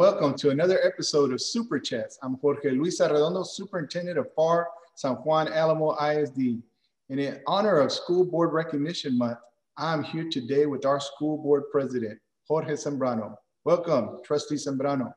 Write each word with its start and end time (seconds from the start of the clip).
welcome 0.00 0.34
to 0.34 0.48
another 0.48 0.80
episode 0.82 1.30
of 1.30 1.42
Super 1.42 1.78
Chats. 1.78 2.18
I'm 2.22 2.36
Jorge 2.36 2.70
Luis 2.70 3.02
Arredondo, 3.02 3.46
Superintendent 3.46 4.16
of 4.16 4.34
Pharr 4.34 4.64
San 4.94 5.12
Juan 5.16 5.46
Alamo 5.52 5.94
ISD. 6.02 6.62
And 7.10 7.20
in 7.20 7.38
honor 7.46 7.80
of 7.80 7.92
School 7.92 8.24
Board 8.24 8.54
Recognition 8.54 9.18
Month, 9.18 9.40
I'm 9.76 10.02
here 10.02 10.26
today 10.30 10.64
with 10.64 10.86
our 10.86 11.00
school 11.00 11.36
board 11.36 11.64
president, 11.70 12.18
Jorge 12.48 12.72
Zambrano. 12.72 13.36
Welcome, 13.64 14.22
Trustee 14.24 14.54
Zambrano. 14.54 15.12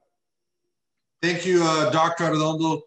Thank 1.21 1.45
you, 1.45 1.63
uh, 1.63 1.89
Dr. 1.89 2.25
Arredondo. 2.25 2.81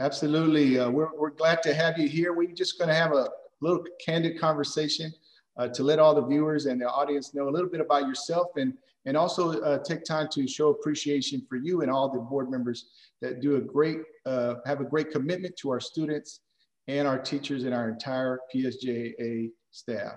Absolutely. 0.00 0.78
Uh, 0.78 0.88
we're, 0.88 1.14
we're 1.14 1.32
glad 1.32 1.62
to 1.64 1.74
have 1.74 1.98
you 1.98 2.08
here. 2.08 2.32
We're 2.32 2.52
just 2.52 2.78
going 2.78 2.88
to 2.88 2.94
have 2.94 3.12
a 3.12 3.28
little 3.60 3.84
candid 4.02 4.40
conversation 4.40 5.12
uh, 5.58 5.68
to 5.68 5.82
let 5.82 5.98
all 5.98 6.14
the 6.14 6.24
viewers 6.24 6.64
and 6.64 6.80
the 6.80 6.88
audience 6.88 7.34
know 7.34 7.46
a 7.46 7.50
little 7.50 7.68
bit 7.68 7.82
about 7.82 8.08
yourself 8.08 8.56
and 8.56 8.72
and 9.06 9.16
also 9.16 9.60
uh, 9.62 9.78
take 9.78 10.04
time 10.04 10.28
to 10.32 10.46
show 10.46 10.68
appreciation 10.68 11.42
for 11.48 11.56
you 11.56 11.82
and 11.82 11.90
all 11.90 12.10
the 12.10 12.18
board 12.18 12.50
members 12.50 12.86
that 13.22 13.40
do 13.40 13.56
a 13.56 13.60
great, 13.60 13.98
uh, 14.26 14.54
have 14.66 14.80
a 14.80 14.84
great 14.84 15.10
commitment 15.10 15.56
to 15.56 15.70
our 15.70 15.80
students 15.80 16.40
and 16.88 17.06
our 17.06 17.18
teachers 17.18 17.64
and 17.64 17.74
our 17.74 17.88
entire 17.88 18.40
PSJA 18.54 19.50
staff. 19.70 20.16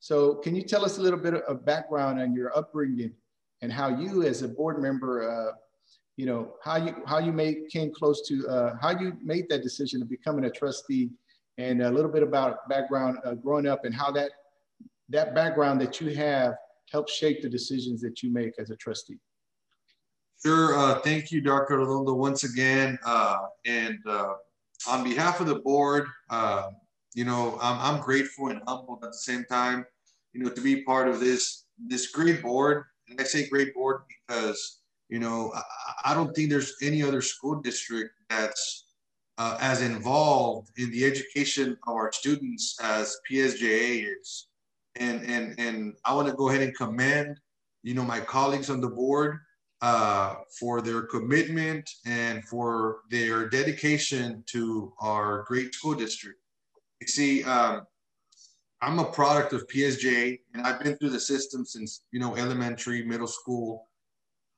So 0.00 0.36
can 0.36 0.54
you 0.54 0.62
tell 0.62 0.84
us 0.84 0.98
a 0.98 1.00
little 1.00 1.18
bit 1.18 1.34
of 1.34 1.64
background 1.64 2.20
on 2.20 2.34
your 2.34 2.56
upbringing 2.56 3.12
and 3.62 3.72
how 3.72 3.88
you 3.88 4.22
as 4.22 4.42
a 4.42 4.48
board 4.48 4.80
member, 4.80 5.30
uh, 5.30 5.52
you 6.16 6.26
know, 6.26 6.54
how 6.62 6.76
you, 6.76 6.94
how 7.06 7.18
you 7.18 7.32
made, 7.32 7.68
came 7.70 7.92
close 7.92 8.26
to, 8.28 8.46
uh, 8.48 8.76
how 8.80 8.98
you 8.98 9.16
made 9.22 9.48
that 9.48 9.62
decision 9.62 10.02
of 10.02 10.08
becoming 10.08 10.44
a 10.44 10.50
trustee 10.50 11.10
and 11.58 11.82
a 11.82 11.90
little 11.90 12.10
bit 12.10 12.22
about 12.22 12.68
background 12.68 13.18
uh, 13.24 13.34
growing 13.34 13.66
up 13.66 13.84
and 13.84 13.94
how 13.94 14.10
that, 14.10 14.30
that 15.08 15.34
background 15.34 15.80
that 15.80 16.00
you 16.00 16.14
have 16.14 16.54
help 16.90 17.08
shape 17.08 17.42
the 17.42 17.48
decisions 17.48 18.00
that 18.00 18.22
you 18.22 18.32
make 18.32 18.54
as 18.58 18.70
a 18.70 18.76
trustee? 18.76 19.18
Sure. 20.44 20.78
Uh, 20.78 21.00
thank 21.00 21.32
you, 21.32 21.40
Dr. 21.40 21.78
Arredondo, 21.78 22.16
once 22.16 22.44
again. 22.44 22.98
Uh, 23.04 23.46
and 23.64 23.98
uh, 24.06 24.34
on 24.88 25.02
behalf 25.02 25.40
of 25.40 25.46
the 25.46 25.56
board, 25.56 26.06
uh, 26.30 26.70
you 27.14 27.24
know, 27.24 27.58
I'm, 27.60 27.96
I'm 27.96 28.02
grateful 28.02 28.48
and 28.48 28.60
humbled 28.66 29.02
at 29.02 29.10
the 29.10 29.18
same 29.18 29.44
time, 29.44 29.86
you 30.32 30.42
know, 30.42 30.50
to 30.50 30.60
be 30.60 30.82
part 30.82 31.08
of 31.08 31.20
this 31.20 31.64
this 31.78 32.08
great 32.08 32.42
board. 32.42 32.84
And 33.08 33.20
I 33.20 33.24
say 33.24 33.48
great 33.48 33.74
board 33.74 34.02
because, 34.08 34.80
you 35.08 35.18
know, 35.18 35.52
I, 35.54 36.10
I 36.10 36.14
don't 36.14 36.34
think 36.34 36.50
there's 36.50 36.74
any 36.82 37.02
other 37.02 37.22
school 37.22 37.60
district 37.60 38.10
that's 38.28 38.84
uh, 39.38 39.56
as 39.60 39.82
involved 39.82 40.70
in 40.78 40.90
the 40.90 41.04
education 41.04 41.76
of 41.86 41.94
our 41.94 42.12
students 42.12 42.76
as 42.82 43.16
PSJA 43.30 44.06
is 44.18 44.48
and 44.98 45.22
and 45.24 45.54
and 45.58 45.94
I 46.04 46.14
want 46.14 46.28
to 46.28 46.34
go 46.34 46.48
ahead 46.48 46.62
and 46.62 46.76
commend 46.76 47.38
you 47.82 47.94
know 47.94 48.04
my 48.04 48.20
colleagues 48.20 48.70
on 48.70 48.80
the 48.80 48.88
board 48.88 49.38
uh, 49.82 50.36
for 50.58 50.80
their 50.80 51.02
commitment 51.02 51.88
and 52.04 52.44
for 52.44 53.00
their 53.10 53.48
dedication 53.48 54.42
to 54.46 54.92
our 55.00 55.44
great 55.46 55.74
school 55.74 55.94
district. 55.94 56.38
You 57.00 57.06
see, 57.06 57.44
um, 57.44 57.82
I'm 58.80 58.98
a 58.98 59.04
product 59.04 59.52
of 59.52 59.66
PSJ, 59.68 60.40
and 60.54 60.66
I've 60.66 60.80
been 60.80 60.96
through 60.96 61.10
the 61.10 61.20
system 61.20 61.64
since 61.64 62.04
you 62.10 62.20
know 62.20 62.36
elementary, 62.36 63.04
middle 63.04 63.26
school, 63.26 63.88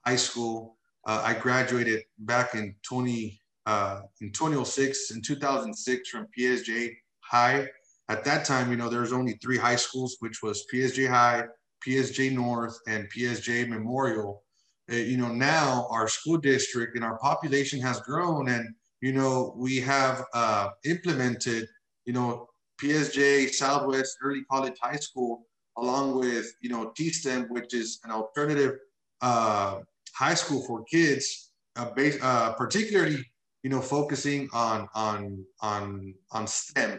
high 0.07 0.17
school. 0.17 0.77
Uh, 1.07 1.23
I 1.25 1.35
graduated 1.35 2.03
back 2.21 2.55
in 2.55 2.75
20 2.83 3.41
uh, 3.67 4.01
in 4.21 4.33
2006 4.33 5.11
in 5.11 5.23
2006 5.23 6.09
from 6.09 6.27
PSJ 6.37 6.97
High 7.21 7.69
at 8.09 8.25
that 8.25 8.45
time, 8.45 8.71
you 8.71 8.77
know, 8.77 8.89
there 8.89 9.03
was 9.03 9.13
only 9.13 9.35
three 9.35 9.59
high 9.59 9.77
schools, 9.77 10.17
which 10.21 10.43
was 10.43 10.65
PSJ 10.73 11.09
High, 11.09 11.45
PSJ 11.87 12.33
North, 12.33 12.79
and 12.87 13.07
PSJ 13.15 13.69
Memorial. 13.69 14.43
Uh, 14.91 14.97
you 14.97 15.19
know, 15.19 15.29
now 15.29 15.87
our 15.91 16.09
school 16.09 16.39
district 16.39 16.97
and 16.97 17.05
our 17.05 17.19
population 17.19 17.81
has 17.81 18.01
grown, 18.01 18.49
and 18.49 18.67
you 19.03 19.13
know, 19.13 19.55
we 19.57 19.79
have 19.81 20.25
uh, 20.33 20.71
implemented, 20.85 21.69
you 22.07 22.13
know, 22.15 22.49
PSJ 22.81 23.51
Southwest 23.51 24.17
Early 24.23 24.43
College 24.51 24.77
High 24.81 24.97
School, 24.97 25.43
along 25.77 26.19
with 26.19 26.47
you 26.63 26.71
know 26.71 26.93
T-STEM, 26.97 27.49
which 27.51 27.75
is 27.75 28.01
an 28.05 28.11
alternative 28.11 28.77
uh, 29.21 29.81
high 30.15 30.35
school 30.35 30.65
for 30.67 30.83
kids, 30.85 31.53
uh, 31.77 31.91
based, 31.95 32.21
uh, 32.23 32.55
particularly 32.55 33.23
you 33.63 33.69
know 33.69 33.83
focusing 33.83 34.49
on 34.55 34.89
on 34.95 35.45
on 35.61 36.15
on 36.33 36.47
STEM 36.47 36.99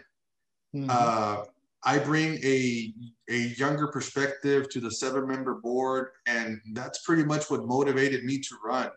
Mm-hmm. 0.74 0.88
Uh, 0.88 1.44
I 1.82 1.98
bring 1.98 2.34
a 2.44 2.92
a 3.30 3.38
younger 3.56 3.88
perspective 3.88 4.68
to 4.70 4.80
the 4.80 4.90
seven 4.90 5.26
member 5.26 5.54
board, 5.54 6.08
and 6.26 6.60
that's 6.74 7.02
pretty 7.04 7.24
much 7.24 7.50
what 7.50 7.64
motivated 7.64 8.24
me 8.24 8.38
to 8.38 8.54
run. 8.64 8.90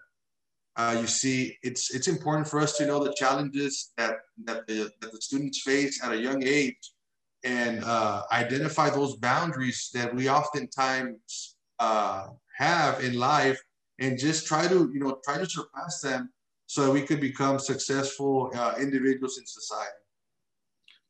Uh, 0.76 0.98
you 1.00 1.08
see, 1.08 1.58
it's 1.64 1.94
it's 1.94 2.08
important 2.08 2.48
for 2.48 2.60
us 2.60 2.78
to 2.78 2.86
know 2.86 3.04
the 3.04 3.14
challenges 3.14 3.94
that 3.98 4.16
that 4.46 4.68
the, 4.68 4.92
that 5.00 5.12
the 5.12 5.22
students 5.22 5.62
face 5.62 6.04
at 6.04 6.12
a 6.12 6.18
young 6.18 6.44
age, 6.44 6.94
and 7.44 7.84
uh, 7.84 8.24
identify 8.32 8.90
those 8.90 9.16
boundaries 9.18 9.90
that 9.94 10.14
we 10.14 10.30
oftentimes 10.30 11.56
uh, 11.80 12.28
have 12.58 13.04
in 13.04 13.18
life, 13.18 13.62
and 14.00 14.20
just 14.20 14.46
try 14.46 14.68
to 14.68 14.92
you 14.94 15.00
know 15.00 15.20
try 15.24 15.38
to 15.38 15.50
surpass 15.50 16.02
them 16.02 16.30
so 16.66 16.92
we 16.92 17.04
could 17.04 17.22
become 17.22 17.60
successful 17.60 18.52
uh, 18.56 18.74
individuals 18.78 19.38
in 19.38 19.46
society. 19.46 20.03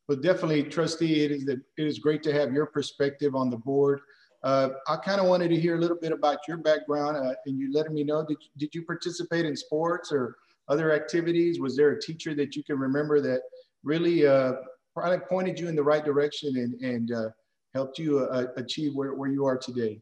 But 0.08 0.22
definitely, 0.22 0.64
trustee, 0.64 1.24
it 1.24 1.32
is, 1.32 1.48
it 1.48 1.62
is 1.78 2.00
great 2.00 2.24
to 2.24 2.34
have 2.34 2.52
your 2.52 2.66
perspective 2.66 3.36
on 3.36 3.50
the 3.50 3.58
board. 3.58 4.02
Uh, 4.44 4.70
I 4.90 4.98
kind 4.98 5.22
of 5.22 5.28
wanted 5.28 5.50
to 5.50 5.60
hear 5.60 5.78
a 5.78 5.80
little 5.80 5.98
bit 5.98 6.12
about 6.12 6.40
your 6.48 6.58
background 6.58 7.16
uh, 7.16 7.34
and 7.46 7.58
you 7.58 7.72
letting 7.72 7.94
me 7.94 8.04
know, 8.04 8.26
did, 8.26 8.38
did 8.58 8.76
you 8.76 8.84
participate 8.84 9.46
in 9.46 9.56
sports 9.56 10.12
or 10.12 10.36
other 10.68 10.92
activities? 10.92 11.62
Was 11.62 11.78
there 11.78 11.92
a 11.92 12.02
teacher 12.02 12.36
that 12.36 12.54
you 12.56 12.64
can 12.64 12.78
remember 12.78 13.22
that 13.22 13.42
really 13.84 14.28
uh, 14.28 14.54
probably 14.94 15.20
pointed 15.20 15.58
you 15.58 15.70
in 15.70 15.76
the 15.76 15.84
right 15.84 16.04
direction 16.04 16.58
and, 16.58 16.74
and 16.82 17.14
uh, 17.14 17.30
helped 17.74 17.98
you 17.98 18.20
uh, 18.20 18.48
achieve 18.58 18.94
where, 18.96 19.14
where 19.14 19.30
you 19.30 19.46
are 19.46 19.58
today? 19.58 20.02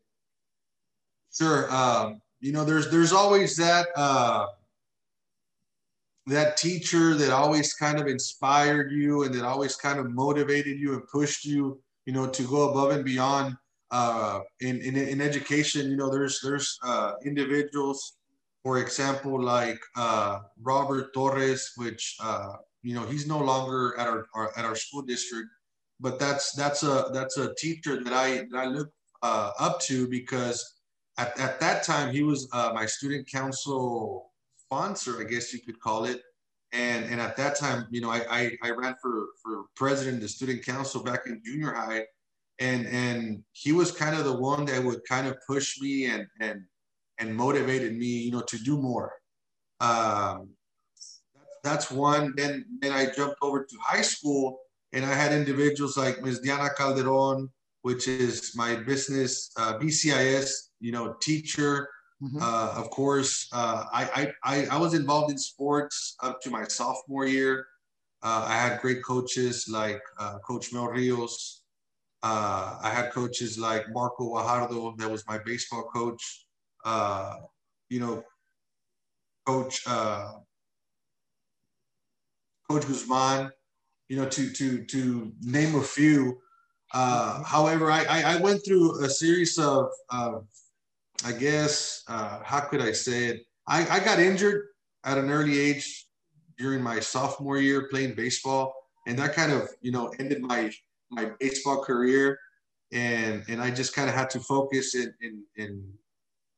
Sure. 1.31 1.71
Um, 1.71 2.21
you 2.39 2.51
know, 2.51 2.65
there's, 2.65 2.89
there's 2.89 3.13
always 3.13 3.55
that, 3.57 3.89
uh, 3.95 4.47
that 6.31 6.57
teacher 6.57 7.13
that 7.15 7.31
always 7.31 7.73
kind 7.73 7.99
of 7.99 8.07
inspired 8.07 8.91
you 8.91 9.23
and 9.23 9.33
that 9.35 9.43
always 9.43 9.75
kind 9.75 9.99
of 9.99 10.11
motivated 10.11 10.79
you 10.79 10.93
and 10.93 11.07
pushed 11.07 11.45
you, 11.45 11.79
you 12.05 12.13
know, 12.13 12.27
to 12.27 12.43
go 12.43 12.69
above 12.69 12.91
and 12.91 13.03
beyond 13.03 13.55
uh, 13.91 14.39
in, 14.61 14.81
in, 14.81 14.95
in 14.95 15.19
education, 15.21 15.91
you 15.91 15.97
know, 15.97 16.09
there's, 16.09 16.39
there's 16.41 16.79
uh, 16.83 17.13
individuals, 17.25 18.17
for 18.63 18.79
example, 18.79 19.41
like 19.41 19.79
uh, 19.97 20.39
Robert 20.61 21.13
Torres, 21.13 21.73
which, 21.75 22.15
uh, 22.23 22.53
you 22.81 22.95
know, 22.95 23.03
he's 23.03 23.27
no 23.27 23.39
longer 23.39 23.93
at 23.99 24.07
our, 24.07 24.25
our, 24.33 24.57
at 24.57 24.63
our 24.63 24.75
school 24.75 25.01
district, 25.01 25.49
but 25.99 26.17
that's, 26.17 26.53
that's 26.53 26.83
a, 26.83 27.09
that's 27.13 27.37
a 27.37 27.53
teacher 27.55 28.01
that 28.01 28.13
I, 28.13 28.45
that 28.51 28.57
I 28.57 28.65
look 28.65 28.89
uh, 29.21 29.51
up 29.59 29.81
to 29.81 30.07
because 30.07 30.75
at, 31.17 31.37
at 31.37 31.59
that 31.59 31.83
time 31.83 32.13
he 32.13 32.23
was 32.23 32.47
uh, 32.53 32.71
my 32.73 32.85
student 32.85 33.29
council 33.29 34.30
sponsor, 34.71 35.19
I 35.19 35.25
guess 35.25 35.53
you 35.53 35.59
could 35.59 35.79
call 35.79 36.05
it. 36.05 36.21
And, 36.71 37.03
and 37.05 37.19
at 37.19 37.35
that 37.35 37.59
time, 37.59 37.87
you 37.91 37.99
know, 37.99 38.09
I, 38.09 38.21
I, 38.29 38.51
I 38.63 38.69
ran 38.69 38.95
for, 39.01 39.25
for 39.43 39.65
president 39.75 40.17
of 40.17 40.21
the 40.21 40.29
student 40.29 40.65
council 40.65 41.03
back 41.03 41.21
in 41.25 41.41
junior 41.45 41.73
high. 41.73 42.05
And, 42.59 42.87
and 42.87 43.43
he 43.51 43.73
was 43.73 43.91
kind 43.91 44.15
of 44.15 44.23
the 44.23 44.37
one 44.37 44.65
that 44.65 44.81
would 44.81 45.01
kind 45.07 45.27
of 45.27 45.35
push 45.45 45.81
me 45.81 46.05
and, 46.05 46.25
and, 46.39 46.61
and 47.19 47.35
motivated 47.35 47.97
me, 47.97 48.05
you 48.05 48.31
know, 48.31 48.41
to 48.41 48.57
do 48.59 48.77
more. 48.77 49.11
Um, 49.81 50.51
that's 51.63 51.91
one. 51.91 52.33
Then, 52.37 52.65
then 52.79 52.93
I 52.93 53.07
jumped 53.13 53.37
over 53.41 53.65
to 53.65 53.77
high 53.81 54.01
school 54.01 54.59
and 54.93 55.05
I 55.05 55.13
had 55.13 55.33
individuals 55.33 55.97
like 55.97 56.21
Ms. 56.21 56.39
Diana 56.39 56.69
Calderon, 56.77 57.49
which 57.81 58.07
is 58.07 58.53
my 58.55 58.75
business 58.75 59.51
uh, 59.57 59.77
BCIS, 59.77 60.51
you 60.79 60.93
know, 60.93 61.15
teacher, 61.21 61.89
Mm-hmm. 62.21 62.37
Uh, 62.39 62.73
of 62.75 62.91
course, 62.91 63.47
uh, 63.51 63.85
I, 63.91 64.31
I, 64.43 64.67
I 64.67 64.77
was 64.77 64.93
involved 64.93 65.31
in 65.31 65.39
sports 65.39 66.15
up 66.21 66.39
to 66.41 66.51
my 66.51 66.65
sophomore 66.65 67.25
year. 67.25 67.65
Uh, 68.21 68.45
I 68.47 68.53
had 68.53 68.79
great 68.79 69.03
coaches 69.03 69.67
like 69.67 69.99
uh, 70.19 70.37
Coach 70.39 70.71
Mel 70.71 70.87
Rios. 70.87 71.63
Uh, 72.21 72.77
I 72.83 72.91
had 72.91 73.11
coaches 73.11 73.57
like 73.57 73.91
Marco 73.91 74.29
Guajardo, 74.29 74.95
that 74.97 75.09
was 75.09 75.25
my 75.27 75.39
baseball 75.39 75.89
coach. 75.91 76.45
Uh, 76.85 77.37
you 77.89 77.99
know, 77.99 78.23
Coach 79.47 79.83
Coach 79.85 80.43
Guzman. 82.87 83.51
You 84.09 84.17
know, 84.17 84.27
to 84.27 84.51
to 84.51 84.83
to 84.85 85.31
name 85.41 85.73
a 85.75 85.81
few. 85.81 86.37
Mm-hmm. 86.93 87.43
however, 87.43 87.89
I, 87.89 88.03
I 88.05 88.35
went 88.35 88.65
through 88.65 89.05
a 89.05 89.09
series 89.09 89.57
of, 89.57 89.87
of 90.09 90.45
I 91.25 91.31
guess, 91.31 92.03
uh, 92.07 92.39
how 92.43 92.61
could 92.61 92.81
I 92.81 92.91
say 92.91 93.25
it? 93.25 93.41
I, 93.67 93.87
I 93.87 93.99
got 93.99 94.19
injured 94.19 94.67
at 95.03 95.17
an 95.17 95.29
early 95.29 95.59
age 95.59 96.07
during 96.57 96.81
my 96.81 96.99
sophomore 96.99 97.57
year 97.57 97.87
playing 97.89 98.15
baseball. 98.15 98.73
And 99.07 99.17
that 99.19 99.33
kind 99.33 99.51
of, 99.51 99.69
you 99.81 99.91
know, 99.91 100.13
ended 100.19 100.41
my, 100.41 100.71
my 101.09 101.31
baseball 101.39 101.83
career. 101.83 102.37
And, 102.91 103.43
and 103.47 103.61
I 103.61 103.71
just 103.71 103.95
kind 103.95 104.09
of 104.09 104.15
had 104.15 104.29
to 104.31 104.39
focus 104.39 104.95
in, 104.95 105.13
in, 105.21 105.43
in, 105.55 105.93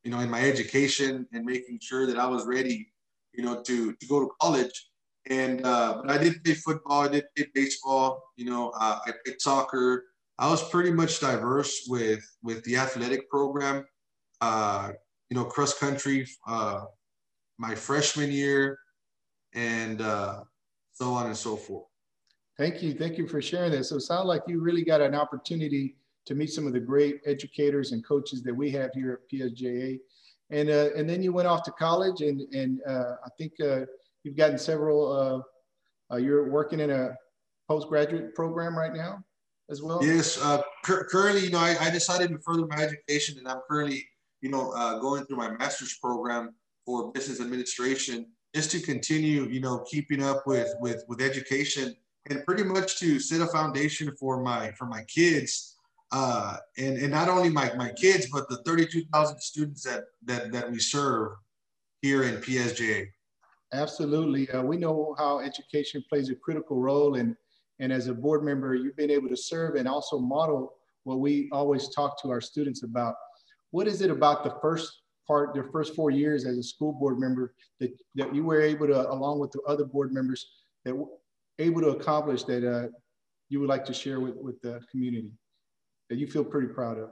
you 0.02 0.10
know, 0.10 0.20
in 0.20 0.30
my 0.30 0.42
education 0.42 1.26
and 1.32 1.44
making 1.44 1.78
sure 1.80 2.06
that 2.06 2.18
I 2.18 2.26
was 2.26 2.44
ready, 2.46 2.92
you 3.32 3.44
know, 3.44 3.62
to, 3.62 3.92
to 3.92 4.06
go 4.06 4.20
to 4.20 4.30
college. 4.40 4.88
And 5.26 5.64
uh, 5.64 6.02
but 6.02 6.10
I 6.10 6.18
did 6.18 6.44
play 6.44 6.54
football, 6.54 7.02
I 7.02 7.08
did 7.08 7.24
play 7.34 7.46
baseball, 7.54 8.22
you 8.36 8.44
know, 8.44 8.72
uh, 8.78 8.98
I 9.06 9.12
played 9.24 9.40
soccer. 9.40 10.04
I 10.38 10.50
was 10.50 10.68
pretty 10.68 10.90
much 10.90 11.20
diverse 11.20 11.86
with 11.88 12.22
with 12.42 12.62
the 12.64 12.76
athletic 12.76 13.30
program. 13.30 13.86
Uh, 14.40 14.92
you 15.30 15.36
know, 15.36 15.44
cross 15.44 15.78
country, 15.78 16.26
uh, 16.46 16.82
my 17.58 17.74
freshman 17.74 18.30
year, 18.30 18.78
and 19.54 20.00
uh, 20.00 20.40
so 20.92 21.12
on 21.12 21.26
and 21.26 21.36
so 21.36 21.56
forth. 21.56 21.86
Thank 22.58 22.82
you. 22.82 22.94
Thank 22.94 23.18
you 23.18 23.26
for 23.26 23.42
sharing 23.42 23.72
that. 23.72 23.84
So 23.84 23.96
it 23.96 24.02
sounds 24.02 24.26
like 24.26 24.42
you 24.46 24.60
really 24.60 24.84
got 24.84 25.00
an 25.00 25.14
opportunity 25.14 25.96
to 26.26 26.34
meet 26.34 26.52
some 26.52 26.66
of 26.66 26.72
the 26.72 26.80
great 26.80 27.20
educators 27.26 27.92
and 27.92 28.04
coaches 28.04 28.42
that 28.42 28.54
we 28.54 28.70
have 28.70 28.90
here 28.94 29.12
at 29.12 29.30
PSJA. 29.30 29.98
And, 30.50 30.70
uh, 30.70 30.90
and 30.96 31.08
then 31.08 31.22
you 31.22 31.32
went 31.32 31.48
off 31.48 31.62
to 31.64 31.72
college 31.72 32.20
and, 32.20 32.42
and 32.54 32.80
uh, 32.86 33.16
I 33.24 33.28
think 33.36 33.52
uh, 33.60 33.80
you've 34.22 34.36
gotten 34.36 34.58
several, 34.58 35.12
uh, 35.12 36.14
uh, 36.14 36.18
you're 36.18 36.48
working 36.50 36.80
in 36.80 36.90
a 36.90 37.14
postgraduate 37.68 38.34
program 38.34 38.76
right 38.76 38.94
now 38.94 39.24
as 39.70 39.82
well? 39.82 40.04
Yes, 40.04 40.38
uh, 40.40 40.62
currently, 40.84 41.44
you 41.44 41.50
know, 41.50 41.58
I, 41.58 41.76
I, 41.80 41.90
decided 41.90 42.30
to 42.30 42.38
further 42.38 42.66
my 42.66 42.76
education 42.76 43.38
and 43.38 43.48
I'm 43.48 43.60
currently, 43.68 44.06
you 44.44 44.50
know, 44.50 44.70
going 45.00 45.24
through 45.24 45.38
my 45.38 45.50
master's 45.56 45.96
program 45.96 46.54
for 46.84 47.10
business 47.12 47.40
administration 47.40 48.26
just 48.54 48.70
to 48.70 48.78
continue, 48.78 49.44
you 49.44 49.58
know, 49.58 49.82
keeping 49.90 50.22
up 50.22 50.46
with, 50.46 50.68
with, 50.80 51.02
with 51.08 51.22
education 51.22 51.96
and 52.28 52.44
pretty 52.44 52.62
much 52.62 52.98
to 52.98 53.18
set 53.18 53.40
a 53.40 53.46
foundation 53.46 54.14
for 54.20 54.42
my, 54.42 54.70
for 54.72 54.84
my 54.84 55.02
kids 55.04 55.76
uh, 56.12 56.58
and, 56.76 56.98
and 56.98 57.10
not 57.10 57.30
only 57.30 57.48
my, 57.48 57.72
my 57.74 57.90
kids, 57.92 58.28
but 58.30 58.46
the 58.50 58.58
32,000 58.66 59.40
students 59.40 59.82
that, 59.82 60.04
that, 60.22 60.52
that 60.52 60.70
we 60.70 60.78
serve 60.78 61.32
here 62.02 62.24
in 62.24 62.34
PSJA. 62.36 63.06
Absolutely. 63.72 64.50
Uh, 64.50 64.62
we 64.62 64.76
know 64.76 65.14
how 65.16 65.40
education 65.40 66.04
plays 66.06 66.28
a 66.28 66.34
critical 66.34 66.78
role. 66.78 67.14
And, 67.14 67.34
and 67.80 67.90
as 67.90 68.08
a 68.08 68.14
board 68.14 68.44
member, 68.44 68.74
you've 68.74 68.96
been 68.96 69.10
able 69.10 69.30
to 69.30 69.36
serve 69.38 69.76
and 69.76 69.88
also 69.88 70.18
model 70.18 70.74
what 71.04 71.18
we 71.18 71.48
always 71.50 71.88
talk 71.88 72.20
to 72.22 72.30
our 72.30 72.42
students 72.42 72.82
about. 72.82 73.14
What 73.74 73.88
is 73.88 74.02
it 74.02 74.10
about 74.10 74.44
the 74.44 74.54
first 74.62 75.00
part, 75.26 75.52
the 75.52 75.64
first 75.72 75.96
four 75.96 76.10
years 76.12 76.46
as 76.46 76.56
a 76.56 76.62
school 76.62 76.92
board 76.92 77.18
member 77.18 77.54
that, 77.80 77.90
that 78.14 78.32
you 78.32 78.44
were 78.44 78.60
able 78.60 78.86
to, 78.86 79.10
along 79.10 79.40
with 79.40 79.50
the 79.50 79.62
other 79.66 79.84
board 79.84 80.12
members, 80.12 80.46
that 80.84 80.94
were 80.94 81.08
able 81.58 81.80
to 81.80 81.88
accomplish 81.88 82.44
that 82.44 82.62
uh, 82.64 82.86
you 83.48 83.58
would 83.58 83.68
like 83.68 83.84
to 83.86 83.92
share 83.92 84.20
with, 84.20 84.36
with 84.36 84.60
the 84.60 84.80
community? 84.92 85.32
that 86.08 86.18
you 86.20 86.28
feel 86.28 86.44
pretty 86.44 86.68
proud 86.68 86.98
of? 86.98 87.10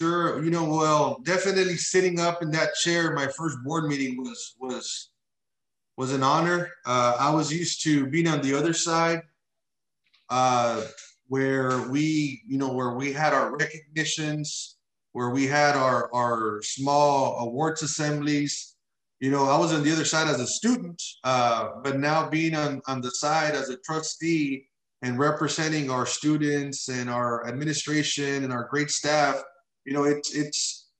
Sure. 0.00 0.44
You 0.44 0.52
know, 0.52 0.68
well, 0.68 1.18
definitely 1.24 1.78
sitting 1.78 2.20
up 2.20 2.40
in 2.40 2.52
that 2.52 2.74
chair, 2.74 3.12
my 3.12 3.26
first 3.26 3.58
board 3.64 3.86
meeting 3.86 4.16
was 4.16 4.54
was 4.60 5.10
was 5.96 6.12
an 6.12 6.22
honor. 6.22 6.70
Uh, 6.86 7.16
I 7.18 7.30
was 7.34 7.52
used 7.52 7.82
to 7.84 8.06
being 8.06 8.28
on 8.28 8.40
the 8.40 8.54
other 8.54 8.72
side, 8.72 9.22
uh, 10.30 10.84
where 11.26 11.88
we, 11.88 12.42
you 12.46 12.58
know, 12.58 12.72
where 12.72 12.92
we 12.92 13.12
had 13.12 13.32
our 13.32 13.56
recognitions, 13.56 14.73
where 15.14 15.30
we 15.30 15.46
had 15.46 15.76
our 15.76 16.12
our 16.12 16.60
small 16.62 17.38
awards 17.38 17.82
assemblies. 17.82 18.76
You 19.20 19.30
know, 19.30 19.48
I 19.48 19.56
was 19.56 19.72
on 19.72 19.82
the 19.82 19.92
other 19.92 20.04
side 20.04 20.28
as 20.28 20.40
a 20.40 20.46
student, 20.46 21.00
uh, 21.22 21.70
but 21.82 21.98
now 21.98 22.28
being 22.28 22.54
on 22.54 22.82
on 22.86 23.00
the 23.00 23.12
side 23.12 23.54
as 23.54 23.70
a 23.70 23.78
trustee, 23.78 24.68
and 25.02 25.18
representing 25.18 25.88
our 25.88 26.04
students 26.04 26.88
and 26.88 27.08
our 27.08 27.46
administration 27.46 28.42
and 28.42 28.52
our 28.52 28.68
great 28.68 28.90
staff, 28.90 29.40
you 29.86 29.92
know, 29.94 30.04
it's 30.04 30.34
it's 30.34 30.90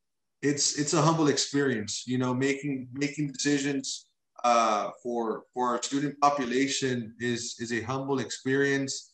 it's 0.43 0.79
it's 0.79 0.95
a 0.95 1.03
humble 1.03 1.29
experience. 1.29 2.05
You 2.07 2.19
know, 2.19 2.33
making 2.33 2.89
making 2.93 3.33
decisions 3.33 4.07
uh, 4.45 4.91
for 5.03 5.43
for 5.53 5.71
our 5.71 5.83
student 5.83 6.21
population 6.21 7.15
is 7.19 7.57
is 7.59 7.73
a 7.73 7.81
humble 7.81 8.21
experience, 8.21 9.14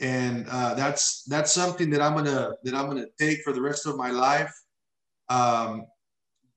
and 0.00 0.46
uh, 0.50 0.74
that's 0.74 1.24
that's 1.24 1.52
something 1.52 1.90
that 1.90 2.02
I'm 2.02 2.14
gonna 2.14 2.52
that 2.64 2.74
I'm 2.74 2.86
gonna 2.86 3.06
take 3.18 3.42
for 3.42 3.52
the 3.52 3.60
rest 3.60 3.86
of 3.86 3.96
my 3.96 4.10
life. 4.10 4.52
Um, 5.28 5.86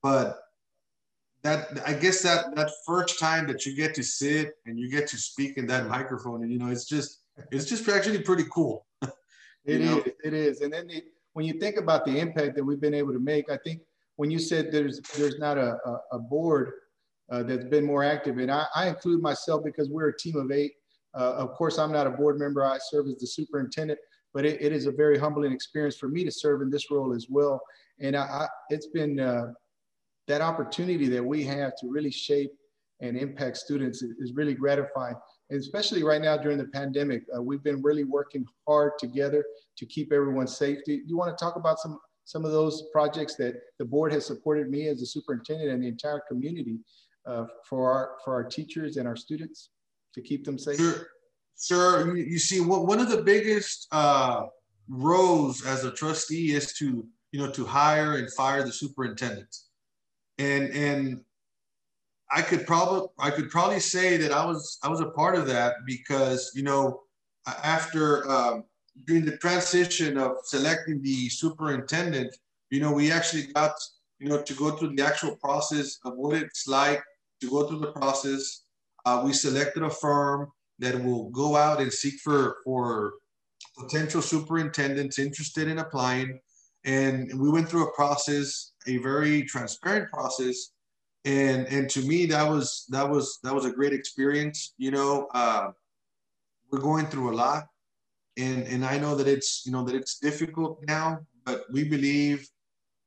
but 0.01 0.39
that 1.43 1.79
I 1.85 1.93
guess 1.93 2.21
that 2.23 2.55
that 2.55 2.71
first 2.85 3.19
time 3.19 3.47
that 3.47 3.65
you 3.65 3.75
get 3.75 3.93
to 3.95 4.03
sit 4.03 4.53
and 4.65 4.79
you 4.79 4.89
get 4.89 5.07
to 5.09 5.17
speak 5.17 5.57
in 5.57 5.67
that 5.67 5.87
microphone, 5.87 6.43
and 6.43 6.51
you 6.51 6.59
know, 6.59 6.67
it's 6.67 6.85
just 6.85 7.21
it's 7.51 7.65
just 7.65 7.87
actually 7.87 8.21
pretty 8.21 8.45
cool. 8.51 8.85
It 9.65 9.81
know? 9.81 9.97
is. 9.97 10.13
It 10.23 10.33
is. 10.33 10.61
And 10.61 10.71
then 10.71 10.87
the, 10.87 11.03
when 11.33 11.45
you 11.45 11.59
think 11.59 11.75
about 11.75 12.05
the 12.05 12.17
impact 12.17 12.55
that 12.55 12.63
we've 12.63 12.79
been 12.79 12.93
able 12.93 13.11
to 13.11 13.19
make, 13.19 13.51
I 13.51 13.57
think 13.65 13.81
when 14.15 14.31
you 14.31 14.39
said 14.39 14.71
there's 14.71 15.01
there's 15.17 15.39
not 15.39 15.57
a, 15.57 15.77
a, 15.85 15.99
a 16.13 16.19
board 16.19 16.71
uh, 17.29 17.43
that's 17.43 17.65
been 17.65 17.85
more 17.85 18.01
active, 18.01 18.37
and 18.37 18.49
I, 18.49 18.65
I, 18.73 18.87
include 18.87 19.21
myself 19.21 19.65
because 19.65 19.89
we're 19.89 20.07
a 20.07 20.17
team 20.17 20.37
of 20.37 20.51
eight. 20.51 20.71
Uh, 21.17 21.33
of 21.33 21.53
course, 21.53 21.79
I'm 21.79 21.91
not 21.91 22.07
a 22.07 22.11
board 22.11 22.39
member. 22.39 22.63
I 22.63 22.77
serve 22.89 23.07
as 23.07 23.17
the 23.17 23.27
superintendent, 23.27 23.99
but 24.33 24.45
it, 24.45 24.61
it 24.61 24.71
is 24.71 24.85
a 24.85 24.91
very 24.91 25.17
humbling 25.17 25.51
experience 25.51 25.97
for 25.97 26.09
me 26.09 26.23
to 26.23 26.31
serve 26.31 26.61
in 26.61 26.69
this 26.69 26.91
role 26.91 27.13
as 27.13 27.27
well. 27.29 27.59
And 27.99 28.15
I, 28.15 28.21
I, 28.21 28.47
it's 28.69 28.87
been 28.87 29.19
uh, 29.19 29.53
that 30.27 30.41
opportunity 30.41 31.07
that 31.07 31.23
we 31.23 31.43
have 31.45 31.75
to 31.77 31.89
really 31.89 32.11
shape 32.11 32.51
and 32.99 33.17
impact 33.17 33.57
students 33.57 34.01
is 34.01 34.33
really 34.33 34.55
gratifying 34.55 35.15
And 35.49 35.59
especially 35.59 36.03
right 36.03 36.21
now 36.21 36.35
during 36.35 36.57
the 36.57 36.65
pandemic. 36.65 37.23
Uh, 37.35 37.41
we've 37.41 37.63
been 37.63 37.81
really 37.81 38.03
working 38.03 38.45
hard 38.67 38.93
together 38.99 39.45
to 39.77 39.85
keep 39.85 40.11
everyone 40.11 40.47
safe. 40.47 40.79
Do 40.85 40.99
you 41.05 41.17
want 41.17 41.35
to 41.35 41.43
talk 41.43 41.55
about 41.55 41.79
some 41.79 41.99
some 42.25 42.43
of 42.43 42.51
those 42.51 42.89
projects 42.91 43.35
that 43.37 43.55
the 43.79 43.85
board 43.85 44.11
has 44.11 44.25
supported 44.25 44.69
me 44.69 44.87
as 44.87 45.01
a 45.01 45.05
superintendent 45.05 45.71
and 45.71 45.81
the 45.81 45.87
entire 45.87 46.21
community 46.27 46.79
uh, 47.25 47.45
for 47.69 47.89
our 47.89 48.17
for 48.25 48.33
our 48.33 48.43
teachers 48.43 48.97
and 48.97 49.07
our 49.07 49.15
students 49.15 49.69
to 50.17 50.21
keep 50.21 50.43
them 50.43 50.59
safe? 50.59 50.77
Sure, 50.77 51.07
sure. 51.59 52.17
You 52.17 52.39
see, 52.39 52.59
one 52.59 52.99
of 52.99 53.09
the 53.09 53.21
biggest 53.21 53.87
uh, 53.91 54.43
roles 54.89 55.65
as 55.65 55.85
a 55.85 55.91
trustee 55.91 56.53
is 56.53 56.73
to 56.73 57.05
you 57.31 57.39
know 57.39 57.51
to 57.51 57.65
hire 57.65 58.17
and 58.17 58.31
fire 58.33 58.63
the 58.63 58.71
superintendent, 58.71 59.55
and 60.37 60.69
and 60.71 61.21
I 62.31 62.41
could 62.41 62.65
probably 62.67 63.07
I 63.19 63.29
could 63.29 63.49
probably 63.49 63.79
say 63.79 64.17
that 64.17 64.31
I 64.31 64.45
was 64.45 64.79
I 64.83 64.89
was 64.89 65.01
a 65.01 65.11
part 65.11 65.35
of 65.35 65.47
that 65.47 65.75
because 65.85 66.51
you 66.55 66.63
know 66.63 67.01
after 67.63 68.29
um, 68.29 68.63
during 69.05 69.23
the 69.23 69.37
transition 69.37 70.17
of 70.17 70.31
selecting 70.43 71.01
the 71.01 71.29
superintendent, 71.29 72.35
you 72.71 72.81
know 72.81 72.91
we 72.91 73.11
actually 73.11 73.47
got 73.53 73.73
you 74.19 74.29
know 74.29 74.41
to 74.41 74.53
go 74.53 74.71
through 74.71 74.95
the 74.95 75.05
actual 75.05 75.35
process 75.37 75.99
of 76.05 76.13
what 76.15 76.35
it's 76.35 76.67
like 76.67 77.03
to 77.41 77.49
go 77.49 77.67
through 77.67 77.79
the 77.79 77.91
process. 77.91 78.63
Uh, 79.07 79.21
we 79.23 79.31
selected 79.31 79.83
a 79.83 79.89
firm 79.89 80.51
that 80.79 81.01
will 81.01 81.29
go 81.29 81.55
out 81.55 81.79
and 81.79 81.91
seek 81.93 82.15
for 82.19 82.57
for 82.65 83.13
potential 83.79 84.21
superintendents 84.21 85.17
interested 85.17 85.69
in 85.69 85.77
applying, 85.79 86.37
and 86.83 87.13
we 87.39 87.49
went 87.49 87.69
through 87.69 87.87
a 87.87 87.95
process, 87.95 88.73
a 88.85 88.97
very 88.97 89.43
transparent 89.43 90.09
process. 90.11 90.57
And 91.23 91.67
and 91.67 91.89
to 91.91 92.01
me 92.01 92.25
that 92.33 92.45
was 92.49 92.85
that 92.89 93.09
was 93.09 93.39
that 93.43 93.55
was 93.55 93.63
a 93.63 93.71
great 93.71 93.93
experience. 93.93 94.73
You 94.77 94.91
know 94.91 95.29
uh, 95.33 95.67
we're 96.69 96.87
going 96.91 97.05
through 97.05 97.33
a 97.33 97.35
lot. 97.45 97.63
And 98.45 98.67
and 98.73 98.81
i 98.93 98.95
know 99.03 99.13
that 99.19 99.27
it's 99.35 99.51
you 99.65 99.71
know 99.71 99.83
that 99.87 99.95
it's 99.95 100.19
difficult 100.19 100.73
now 100.97 101.07
but 101.47 101.59
we 101.75 101.81
believe 101.95 102.39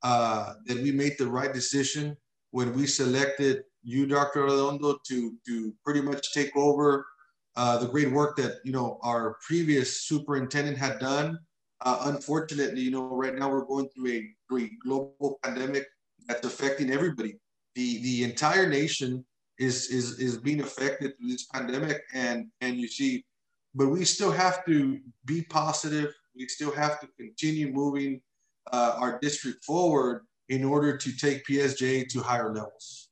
uh, 0.03 0.55
that 0.67 0.79
we 0.85 0.91
made 1.03 1.15
the 1.19 1.31
right 1.39 1.53
decision 1.61 2.17
when 2.57 2.69
we 2.79 2.85
selected 2.87 3.55
you 3.83 4.07
dr 4.07 4.39
Arredondo 4.39 4.99
to 5.09 5.35
to 5.47 5.75
pretty 5.85 6.01
much 6.01 6.33
take 6.33 6.55
over 6.57 7.07
uh, 7.57 7.79
the 7.79 7.89
great 7.89 8.11
work 8.11 8.37
that 8.37 8.57
you 8.65 8.73
know 8.73 8.99
our 9.03 9.37
previous 9.47 10.03
superintendent 10.03 10.79
had 10.79 10.99
done. 10.99 11.39
Uh, 11.83 11.99
unfortunately 12.05 12.81
you 12.81 12.91
know 12.91 13.07
right 13.17 13.35
now 13.35 13.51
we're 13.51 13.65
going 13.65 13.89
through 13.89 14.11
a 14.11 14.29
great 14.49 14.73
global 14.85 15.39
pandemic 15.43 15.87
that's 16.27 16.47
affecting 16.47 16.91
everybody. 16.91 17.37
The 17.75 18.03
the 18.03 18.25
entire 18.25 18.69
nation 18.69 19.25
is 19.59 19.89
is 19.89 20.19
is 20.19 20.39
being 20.39 20.61
affected 20.61 21.17
through 21.17 21.29
this 21.29 21.47
pandemic 21.47 22.03
and 22.15 22.47
and 22.61 22.77
you 22.77 22.89
see 22.89 23.25
but 23.75 23.89
we 23.89 24.05
still 24.05 24.33
have 24.33 24.65
to 24.65 24.99
be 25.27 25.43
positive. 25.43 26.13
We 26.35 26.49
still 26.49 26.73
have 26.73 26.99
to 27.01 27.09
continue 27.19 27.73
moving 27.73 28.21
uh, 28.73 28.97
our 28.99 29.19
district 29.21 29.65
forward 29.65 30.27
in 30.49 30.65
order 30.65 30.97
to 30.97 31.17
take 31.17 31.47
psj 31.47 32.09
to 32.09 32.21
higher 32.21 32.53
levels 32.53 33.10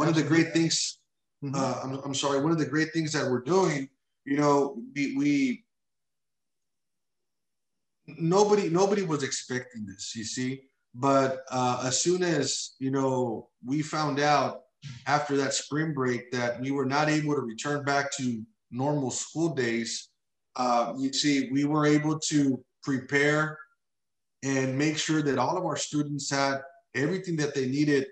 one 0.00 0.08
of 0.08 0.14
the 0.14 0.22
great 0.22 0.52
things 0.52 0.98
mm-hmm. 1.44 1.54
uh, 1.54 1.76
I'm, 1.82 1.92
I'm 2.04 2.14
sorry 2.14 2.40
one 2.40 2.52
of 2.52 2.58
the 2.58 2.72
great 2.74 2.92
things 2.92 3.12
that 3.12 3.30
we're 3.30 3.46
doing 3.56 3.88
you 4.24 4.36
know 4.40 4.56
we, 4.94 5.16
we 5.16 5.64
nobody 8.18 8.68
nobody 8.68 9.02
was 9.02 9.22
expecting 9.22 9.86
this 9.86 10.14
you 10.16 10.24
see 10.24 10.62
but 10.94 11.30
uh, 11.50 11.82
as 11.86 12.02
soon 12.02 12.22
as 12.22 12.74
you 12.78 12.90
know 12.90 13.48
we 13.64 13.82
found 13.82 14.18
out 14.20 14.62
after 15.06 15.36
that 15.36 15.54
spring 15.54 15.92
break 15.92 16.30
that 16.32 16.60
we 16.60 16.70
were 16.70 16.86
not 16.86 17.08
able 17.08 17.34
to 17.34 17.42
return 17.42 17.84
back 17.84 18.10
to 18.16 18.42
normal 18.70 19.10
school 19.10 19.54
days, 19.54 20.08
uh, 20.56 20.94
you 20.98 21.12
see, 21.12 21.50
we 21.50 21.64
were 21.64 21.86
able 21.86 22.18
to 22.18 22.62
prepare 22.82 23.58
and 24.42 24.76
make 24.76 24.96
sure 24.96 25.22
that 25.22 25.38
all 25.38 25.56
of 25.56 25.64
our 25.64 25.76
students 25.76 26.30
had 26.30 26.60
everything 26.94 27.36
that 27.36 27.54
they 27.54 27.66
needed 27.66 28.06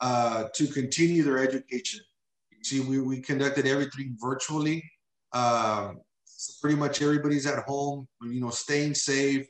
uh, 0.00 0.44
to 0.54 0.66
continue 0.66 1.22
their 1.22 1.38
education. 1.38 2.00
See, 2.62 2.80
we, 2.80 3.00
we 3.00 3.20
conducted 3.20 3.66
everything 3.66 4.16
virtually. 4.18 4.82
Um, 5.32 6.00
so 6.24 6.52
pretty 6.60 6.76
much 6.76 7.02
everybody's 7.02 7.46
at 7.46 7.64
home, 7.64 8.08
you 8.22 8.40
know, 8.40 8.50
staying 8.50 8.94
safe, 8.94 9.46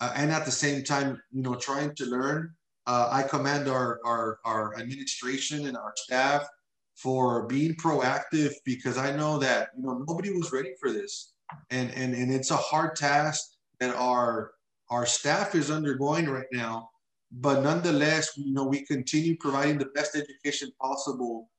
uh, 0.00 0.12
and 0.16 0.30
at 0.30 0.44
the 0.44 0.50
same 0.50 0.82
time, 0.82 1.20
you 1.30 1.42
know, 1.42 1.54
trying 1.54 1.94
to 1.96 2.06
learn. 2.06 2.54
Uh, 2.86 3.08
I 3.10 3.22
commend 3.22 3.68
our, 3.68 4.00
our, 4.04 4.38
our 4.44 4.78
administration 4.78 5.66
and 5.66 5.76
our 5.76 5.92
staff 5.96 6.46
for 6.96 7.46
being 7.46 7.74
proactive 7.74 8.52
because 8.64 8.98
I 8.98 9.14
know 9.16 9.38
that, 9.38 9.70
you 9.76 9.82
know, 9.82 10.04
nobody 10.06 10.32
was 10.32 10.52
ready 10.52 10.72
for 10.80 10.90
this. 10.90 11.32
And, 11.70 11.90
and, 11.92 12.14
and 12.14 12.32
it's 12.32 12.50
a 12.50 12.56
hard 12.56 12.96
task 12.96 13.42
that 13.80 13.94
our, 13.94 14.52
our 14.90 15.06
staff 15.06 15.54
is 15.54 15.70
undergoing 15.70 16.28
right 16.28 16.46
now. 16.52 16.90
But 17.40 17.62
nonetheless, 17.62 18.30
you 18.36 18.52
know, 18.52 18.64
we 18.64 18.84
continue 18.86 19.36
providing 19.38 19.78
the 19.78 19.86
best 19.86 20.14
education 20.14 20.70
possible 20.80 21.50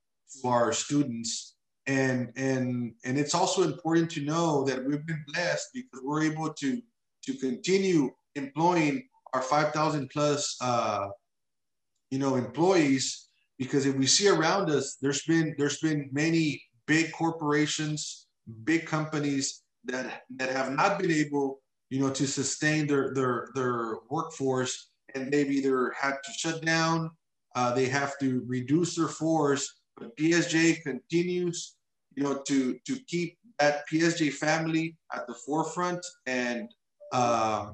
to 0.41 0.47
our 0.47 0.71
students. 0.71 1.55
And, 1.85 2.31
and, 2.37 2.93
and 3.03 3.17
it's 3.17 3.35
also 3.35 3.63
important 3.63 4.09
to 4.11 4.21
know 4.21 4.63
that 4.63 4.83
we've 4.83 5.05
been 5.05 5.23
blessed 5.33 5.69
because 5.73 6.01
we're 6.01 6.23
able 6.23 6.53
to, 6.53 6.81
to 7.25 7.33
continue 7.35 8.09
employing 8.35 9.07
our 9.33 9.41
5,000 9.41 10.09
plus, 10.11 10.55
uh, 10.61 11.07
you 12.09 12.19
know, 12.19 12.35
employees, 12.35 13.27
because 13.57 13.85
if 13.85 13.95
we 13.95 14.07
see 14.07 14.29
around 14.29 14.69
us, 14.69 14.97
there's 15.01 15.23
been 15.23 15.55
there's 15.57 15.79
been 15.79 16.09
many 16.11 16.61
big 16.87 17.11
corporations, 17.11 18.27
big 18.63 18.85
companies 18.85 19.63
that 19.85 20.23
that 20.37 20.51
have 20.51 20.71
not 20.71 20.99
been 20.99 21.11
able, 21.11 21.61
you 21.89 21.99
know, 21.99 22.09
to 22.09 22.27
sustain 22.27 22.87
their 22.87 23.13
their 23.13 23.49
their 23.55 23.95
workforce, 24.09 24.91
and 25.13 25.31
they've 25.31 25.51
either 25.51 25.93
had 25.99 26.15
to 26.23 26.31
shut 26.37 26.65
down, 26.65 27.11
uh, 27.55 27.73
they 27.73 27.85
have 27.85 28.17
to 28.19 28.43
reduce 28.47 28.95
their 28.95 29.07
force, 29.07 29.81
but 29.97 30.15
PSJ 30.17 30.81
continues, 30.81 31.75
you 32.15 32.23
know, 32.23 32.41
to 32.47 32.77
to 32.85 32.99
keep 33.07 33.37
that 33.59 33.83
PSJ 33.91 34.33
family 34.33 34.97
at 35.13 35.27
the 35.27 35.35
forefront 35.45 36.05
and. 36.25 36.69
Uh, 37.13 37.71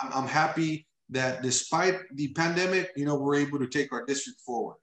I'm, 0.00 0.12
I'm 0.12 0.28
happy 0.28 0.86
that 1.10 1.42
despite 1.42 1.98
the 2.14 2.28
pandemic, 2.28 2.90
you 2.96 3.04
know, 3.04 3.16
we're 3.16 3.36
able 3.36 3.58
to 3.58 3.66
take 3.66 3.92
our 3.92 4.04
district 4.04 4.40
forward. 4.40 4.76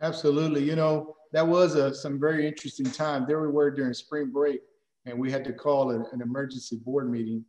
Absolutely. 0.00 0.62
You 0.62 0.76
know, 0.76 1.16
that 1.32 1.46
was 1.46 1.74
a, 1.74 1.94
some 1.94 2.20
very 2.20 2.46
interesting 2.46 2.90
time. 2.90 3.24
There 3.26 3.40
we 3.40 3.48
were 3.48 3.70
during 3.70 3.94
spring 3.94 4.30
break, 4.30 4.60
and 5.04 5.18
we 5.18 5.30
had 5.30 5.44
to 5.44 5.52
call 5.52 5.90
an, 5.90 6.04
an 6.12 6.22
emergency 6.22 6.76
board 6.76 7.10
meeting 7.10 7.44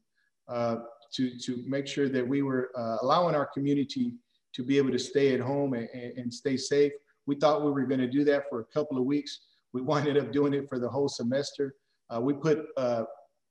uh, 0.48 0.78
to, 1.14 1.38
to 1.40 1.64
make 1.68 1.88
sure 1.88 2.10
that 2.10 2.28
we 2.28 2.42
were 2.42 2.72
uh, 2.78 2.98
allowing 3.02 3.36
our 3.36 3.46
community 3.46 4.14
to 4.54 4.64
be 4.64 4.78
able 4.78 4.92
to 4.92 5.00
stay 5.00 5.34
at 5.34 5.40
home 5.40 5.74
and, 5.74 5.90
and 5.94 6.34
stay 6.34 6.58
safe. 6.58 6.92
We 7.26 7.36
thought 7.36 7.64
we 7.64 7.72
were 7.72 7.86
going 7.86 8.00
to 8.00 8.10
do 8.10 8.24
that 8.26 8.44
for 8.50 8.62
a 8.62 8.66
couple 8.66 8.98
of 8.98 9.06
weeks. 9.06 9.42
We 9.74 9.82
winded 9.82 10.18
up 10.18 10.32
doing 10.32 10.54
it 10.54 10.70
for 10.70 10.80
the 10.80 10.90
whole 10.90 11.10
semester. 11.10 11.76
Uh, 12.10 12.22
we 12.22 12.34
put 12.34 12.66
uh, 12.78 13.04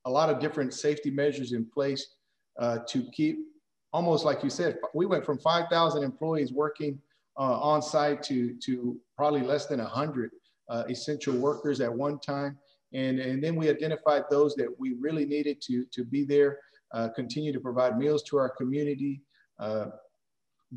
a 0.07 0.11
lot 0.11 0.31
of 0.31 0.41
different 0.41 0.73
safety 0.73 1.11
measures 1.11 1.53
in 1.53 1.67
place 1.67 2.15
uh, 2.59 2.79
to 2.89 3.03
keep 3.13 3.39
almost 3.97 4.27
like 4.27 4.43
you 4.43 4.51
said, 4.51 4.79
we 4.93 5.07
went 5.07 5.25
from 5.25 5.39
5,000 5.39 6.03
employees 6.03 6.53
working 6.53 6.99
uh, 7.39 7.59
on 7.61 7.81
site 7.81 8.23
to, 8.25 8.55
to 8.65 9.01
probably 9.17 9.41
less 9.41 9.65
than 9.67 9.79
100 9.81 10.31
uh, 10.69 10.85
essential 10.91 11.35
workers 11.35 11.81
at 11.81 11.93
one 11.93 12.19
time. 12.19 12.59
And, 12.93 13.19
and 13.19 13.43
then 13.43 13.57
we 13.57 13.71
identified 13.71 14.25
those 14.31 14.55
that 14.57 14.69
we 14.79 14.97
really 15.01 15.25
needed 15.25 15.63
to, 15.63 15.87
to 15.93 16.05
be 16.05 16.25
there, 16.25 16.59
continue 17.15 17.53
to 17.53 17.61
provide 17.61 17.99
meals 17.99 18.23
to 18.25 18.37
our 18.37 18.49
community, 18.49 19.23
uh, 19.59 19.87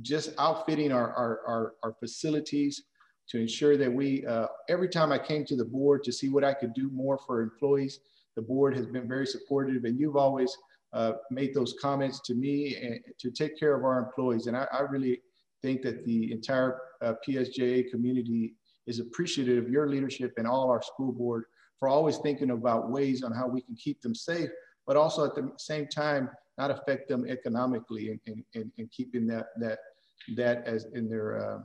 just 0.01 0.31
outfitting 0.37 0.91
our, 0.91 1.13
our, 1.13 1.39
our, 1.47 1.73
our, 1.83 1.93
facilities 1.99 2.83
to 3.27 3.39
ensure 3.39 3.77
that 3.77 3.91
we, 3.91 4.25
uh, 4.25 4.47
every 4.69 4.87
time 4.87 5.11
I 5.11 5.19
came 5.19 5.45
to 5.45 5.55
the 5.55 5.65
board 5.65 6.03
to 6.03 6.11
see 6.11 6.29
what 6.29 6.43
I 6.43 6.53
could 6.53 6.73
do 6.73 6.89
more 6.91 7.19
for 7.25 7.41
employees, 7.41 7.99
the 8.35 8.41
board 8.41 8.75
has 8.75 8.85
been 8.85 9.07
very 9.07 9.25
supportive 9.25 9.83
and 9.85 9.99
you've 9.99 10.15
always 10.15 10.55
uh, 10.93 11.13
made 11.29 11.53
those 11.53 11.75
comments 11.81 12.19
to 12.21 12.33
me 12.33 12.75
and 12.75 12.99
to 13.19 13.29
take 13.29 13.59
care 13.59 13.75
of 13.75 13.83
our 13.83 13.99
employees. 13.99 14.47
And 14.47 14.57
I, 14.57 14.67
I 14.71 14.81
really 14.81 15.21
think 15.61 15.81
that 15.83 16.05
the 16.05 16.31
entire 16.31 16.81
uh, 17.01 17.13
PSJA 17.27 17.91
community 17.91 18.55
is 18.87 18.99
appreciative 18.99 19.65
of 19.65 19.69
your 19.69 19.87
leadership 19.87 20.33
and 20.37 20.47
all 20.47 20.69
our 20.69 20.81
school 20.81 21.11
board 21.11 21.43
for 21.77 21.87
always 21.87 22.17
thinking 22.17 22.51
about 22.51 22.89
ways 22.89 23.23
on 23.23 23.31
how 23.31 23.47
we 23.47 23.61
can 23.61 23.75
keep 23.75 24.01
them 24.01 24.15
safe, 24.15 24.49
but 24.89 24.97
also 24.97 25.23
at 25.23 25.35
the 25.35 25.51
same 25.57 25.87
time, 25.87 26.27
not 26.57 26.71
affect 26.71 27.07
them 27.07 27.23
economically 27.29 28.19
and, 28.25 28.91
keeping 28.91 29.27
that, 29.27 29.49
that, 29.59 29.77
that 30.35 30.65
as 30.65 30.87
in 30.95 31.07
their, 31.07 31.27
uh, 31.39 31.59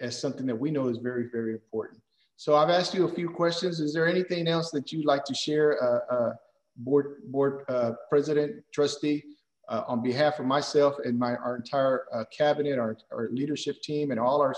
as 0.00 0.16
something 0.16 0.46
that 0.46 0.54
we 0.54 0.70
know 0.70 0.86
is 0.86 0.98
very, 0.98 1.26
very 1.32 1.54
important. 1.54 2.00
So 2.36 2.54
I've 2.54 2.70
asked 2.70 2.94
you 2.94 3.04
a 3.04 3.12
few 3.12 3.28
questions. 3.28 3.80
Is 3.80 3.92
there 3.92 4.06
anything 4.06 4.46
else 4.46 4.70
that 4.70 4.92
you'd 4.92 5.06
like 5.06 5.24
to 5.24 5.34
share 5.34 5.82
uh, 5.82 6.14
uh, 6.14 6.32
board, 6.76 7.16
board 7.32 7.64
uh, 7.68 7.94
president, 8.08 8.62
trustee, 8.72 9.24
uh, 9.68 9.82
on 9.88 10.00
behalf 10.00 10.38
of 10.38 10.46
myself 10.46 10.94
and 11.04 11.18
my, 11.18 11.34
our 11.34 11.56
entire 11.56 12.04
uh, 12.14 12.22
cabinet, 12.30 12.78
our, 12.78 12.96
our 13.10 13.28
leadership 13.32 13.82
team 13.82 14.12
and 14.12 14.20
all 14.20 14.40
our 14.40 14.54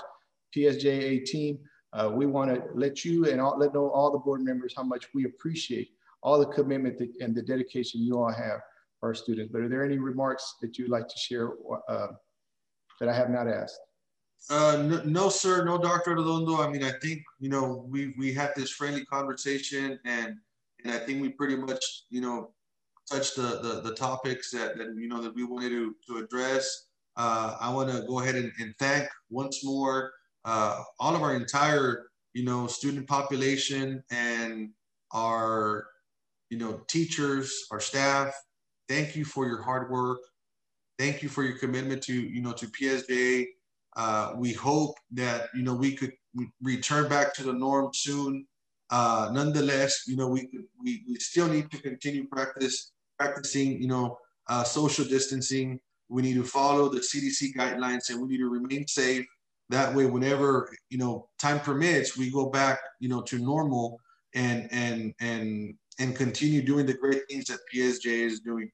PSJA 0.55 1.25
team, 1.25 1.59
we 2.13 2.27
want 2.27 2.55
to 2.55 2.63
let 2.75 3.03
you 3.03 3.31
and 3.31 3.41
all, 3.41 3.57
let 3.59 3.73
know 3.73 3.89
all 3.89 4.11
the 4.11 4.19
board 4.19 4.43
members 4.43 4.75
how 4.77 4.83
much 4.83 5.07
we 5.15 5.25
appreciate 5.25 5.96
all 6.27 6.41
the 6.41 6.47
commitment 6.47 7.01
and 7.21 7.35
the 7.35 7.41
dedication 7.41 8.03
you 8.03 8.19
all 8.19 8.33
have 8.33 8.59
for 8.99 9.11
our 9.11 9.15
students. 9.15 9.53
But 9.53 9.63
are 9.63 9.69
there 9.69 9.85
any 9.85 9.99
remarks 9.99 10.57
that 10.61 10.77
you'd 10.77 10.91
like 10.91 11.07
to 11.07 11.19
share 11.19 11.53
uh, 11.89 12.09
that 12.99 13.09
I 13.09 13.15
have 13.15 13.31
not 13.31 13.47
asked? 13.47 13.79
Uh, 14.51 14.83
no, 14.85 15.03
no, 15.05 15.29
sir, 15.29 15.65
no, 15.65 15.79
Dr. 15.79 16.17
Arredondo. 16.17 16.59
I 16.59 16.69
mean, 16.69 16.83
I 16.83 16.93
think, 17.01 17.23
you 17.39 17.49
know, 17.49 17.87
we, 17.89 18.13
we 18.19 18.33
had 18.33 18.51
this 18.57 18.73
friendly 18.73 19.05
conversation 19.05 19.99
and 20.05 20.35
and 20.85 20.93
I 20.93 20.99
think 20.99 21.23
we 21.23 21.31
pretty 21.31 21.57
much, 21.57 21.83
you 22.11 22.21
know, 22.21 22.51
touched 23.11 23.37
the, 23.37 23.61
the, 23.63 23.81
the 23.83 23.95
topics 23.95 24.51
that, 24.51 24.77
that, 24.77 24.95
you 24.97 25.09
know, 25.09 25.23
that 25.23 25.35
we 25.35 25.43
wanted 25.43 25.71
to, 25.71 25.95
to 26.07 26.19
address. 26.19 26.87
Uh, 27.17 27.57
I 27.59 27.73
want 27.73 27.91
to 27.91 28.03
go 28.07 28.21
ahead 28.21 28.35
and, 28.35 28.53
and 28.61 28.75
thank 28.79 29.09
once 29.31 29.65
more 29.65 30.13
uh, 30.45 30.83
all 31.01 31.17
of 31.17 31.23
our 31.23 31.35
entire, 31.35 32.07
you 32.35 32.45
know, 32.45 32.67
student 32.67 33.09
population 33.09 34.05
and 34.11 34.71
our, 35.13 35.87
you 36.51 36.59
know, 36.59 36.81
teachers, 36.89 37.67
our 37.71 37.81
staff. 37.81 38.35
Thank 38.89 39.17
you 39.17 39.25
for 39.25 39.47
your 39.47 39.63
hard 39.63 39.91
work. 39.91 40.19
Thank 40.99 41.23
you 41.23 41.29
for 41.29 41.43
your 41.43 41.59
commitment 41.59 42.03
to, 42.05 42.15
you 42.15 42.41
know, 42.41 42.53
to 42.53 42.67
PSJ. 42.67 43.47
Uh, 43.97 44.35
we 44.37 44.53
hope 44.53 44.95
that, 45.13 45.49
you 45.55 45.63
know, 45.63 45.75
we 45.75 45.95
could 45.95 46.13
return 46.63 47.09
back 47.09 47.35
to 47.35 47.43
the 47.43 47.53
norm 47.53 47.91
soon 47.95 48.47
uh, 48.91 49.31
nonetheless, 49.33 50.05
you 50.07 50.17
know, 50.17 50.29
we, 50.29 50.49
we, 50.83 51.03
we 51.09 51.17
still 51.17 51.49
need 51.49 51.71
to 51.71 51.83
continue 51.83 52.27
practice, 52.29 52.93
practicing, 53.19 53.81
you 53.81 53.89
know, 53.89 54.19
uh, 54.49 54.63
social 54.63 55.05
distancing. 55.05 55.81
We 56.09 56.23
need 56.23 56.35
to 56.35 56.45
follow 56.45 56.89
the 56.89 57.01
CDC 57.01 57.55
guidelines 57.57 58.11
and 58.11 58.21
we 58.21 58.29
need 58.29 58.39
to 58.39 58.49
remain 58.49 58.87
safe. 58.87 59.27
That 59.71 59.93
way, 59.93 60.07
whenever, 60.07 60.71
you 60.91 60.99
know, 60.99 61.29
time 61.41 61.59
permits, 61.59 62.17
we 62.17 62.31
go 62.31 62.49
back, 62.49 62.79
you 63.01 63.09
know, 63.09 63.23
to 63.23 63.39
normal 63.39 63.99
and, 64.35 64.69
and, 64.71 65.13
and, 65.21 65.75
and 65.99 66.15
continue 66.15 66.63
doing 66.63 66.87
the 66.87 66.95
great 66.95 67.23
things 67.29 67.47
that 67.47 67.61
PSJ 67.73 68.07
is 68.07 68.41
doing. 68.41 68.71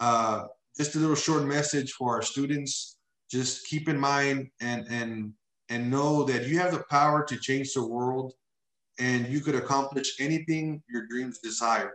Uh, 0.00 0.44
just 0.76 0.94
a 0.94 0.98
little 0.98 1.16
short 1.16 1.44
message 1.44 1.92
for 1.92 2.14
our 2.14 2.22
students. 2.22 2.98
Just 3.30 3.66
keep 3.66 3.88
in 3.88 3.98
mind 3.98 4.50
and, 4.60 4.86
and, 4.88 5.32
and 5.68 5.90
know 5.90 6.24
that 6.24 6.46
you 6.46 6.58
have 6.58 6.72
the 6.72 6.84
power 6.90 7.24
to 7.24 7.36
change 7.38 7.72
the 7.72 7.86
world 7.86 8.34
and 8.98 9.26
you 9.28 9.40
could 9.40 9.54
accomplish 9.54 10.16
anything 10.20 10.82
your 10.88 11.06
dreams 11.06 11.38
desire. 11.38 11.94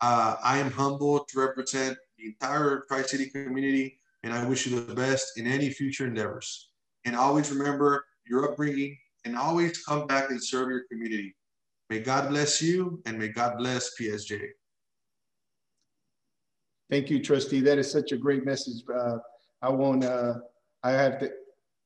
Uh, 0.00 0.36
I 0.42 0.58
am 0.58 0.70
humbled 0.70 1.28
to 1.28 1.40
represent 1.40 1.96
the 2.18 2.26
entire 2.26 2.84
Tri 2.88 3.02
City 3.02 3.30
community, 3.30 3.98
and 4.22 4.32
I 4.32 4.44
wish 4.46 4.66
you 4.66 4.80
the 4.80 4.94
best 4.94 5.38
in 5.38 5.46
any 5.46 5.70
future 5.70 6.06
endeavors. 6.06 6.70
And 7.04 7.16
always 7.16 7.50
remember 7.50 8.04
your 8.26 8.50
upbringing 8.50 8.96
and 9.24 9.36
always 9.36 9.82
come 9.84 10.06
back 10.06 10.30
and 10.30 10.42
serve 10.42 10.68
your 10.68 10.82
community. 10.90 11.34
May 11.90 12.00
God 12.00 12.28
bless 12.28 12.60
you 12.60 13.02
and 13.06 13.18
may 13.18 13.28
God 13.28 13.58
bless 13.58 13.98
PSJ. 13.98 14.48
Thank 16.90 17.10
you, 17.10 17.22
Trustee. 17.22 17.60
That 17.60 17.78
is 17.78 17.90
such 17.90 18.12
a 18.12 18.16
great 18.16 18.44
message. 18.44 18.82
Uh, 18.92 19.18
I 19.62 19.70
won't, 19.70 20.04
uh, 20.04 20.34
I 20.82 20.92
have 20.92 21.18
to 21.20 21.30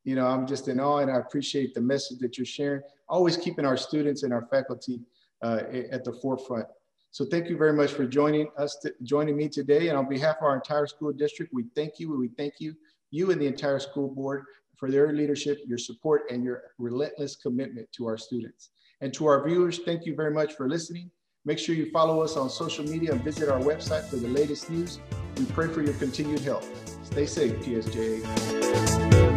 you 0.05 0.15
know, 0.15 0.27
I'm 0.27 0.47
just 0.47 0.69
in 0.69 0.81
awe 0.81 0.99
and 0.99 1.11
I 1.11 1.17
appreciate 1.17 1.75
the 1.75 1.81
message 1.81 2.19
that 2.19 2.37
you're 2.37 2.45
sharing, 2.45 2.83
always 3.09 3.37
keeping 3.37 3.65
our 3.65 3.77
students 3.77 4.23
and 4.23 4.33
our 4.33 4.47
faculty 4.51 5.01
uh, 5.43 5.63
at 5.91 6.05
the 6.05 6.13
forefront. 6.13 6.67
So 7.11 7.25
thank 7.25 7.49
you 7.49 7.57
very 7.57 7.73
much 7.73 7.93
for 7.93 8.07
joining 8.07 8.49
us, 8.57 8.85
joining 9.03 9.37
me 9.37 9.49
today. 9.49 9.89
And 9.89 9.99
on 9.99 10.09
behalf 10.09 10.37
of 10.41 10.45
our 10.45 10.57
entire 10.57 10.87
school 10.87 11.13
district, 11.13 11.53
we 11.53 11.65
thank 11.75 11.99
you. 11.99 12.17
We 12.17 12.29
thank 12.29 12.55
you, 12.59 12.75
you 13.11 13.31
and 13.31 13.41
the 13.41 13.47
entire 13.47 13.79
school 13.79 14.09
board 14.09 14.45
for 14.77 14.91
their 14.91 15.13
leadership, 15.13 15.61
your 15.67 15.79
support, 15.79 16.23
and 16.31 16.43
your 16.43 16.63
relentless 16.79 17.37
commitment 17.37 17.87
to 17.93 18.07
our 18.07 18.17
students. 18.17 18.71
And 19.03 19.13
to 19.15 19.27
our 19.27 19.45
viewers, 19.47 19.81
thank 19.85 20.07
you 20.07 20.15
very 20.15 20.31
much 20.33 20.55
for 20.55 20.69
listening. 20.69 21.11
Make 21.45 21.59
sure 21.59 21.75
you 21.75 21.91
follow 21.91 22.23
us 22.23 22.37
on 22.37 22.49
social 22.49 22.85
media 22.85 23.11
and 23.13 23.23
visit 23.23 23.49
our 23.49 23.59
website 23.59 24.09
for 24.09 24.15
the 24.17 24.29
latest 24.29 24.71
news. 24.71 25.01
We 25.37 25.45
pray 25.47 25.67
for 25.67 25.83
your 25.83 25.95
continued 25.95 26.41
health. 26.41 26.69
Stay 27.05 27.27
safe, 27.27 27.53
PSJA. 27.65 29.32